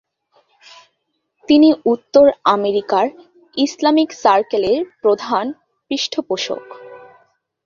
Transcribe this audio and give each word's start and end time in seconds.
তিনি 1.49 1.69
উত্তর 1.85 2.25
আমেরিকার 2.55 3.05
ইসলামিক 3.57 4.09
সার্কেলের 4.23 4.79
প্রধান 5.01 5.45
পৃষ্ঠপোষক। 5.91 6.63